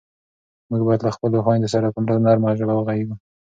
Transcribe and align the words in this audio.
موږ 0.69 0.81
باید 0.87 1.01
له 1.03 1.11
خپلو 1.15 1.37
خویندو 1.45 1.71
سره 1.73 1.87
په 1.95 1.99
نرمه 2.23 2.49
ژبه 2.59 2.73
غږېږو. 2.87 3.15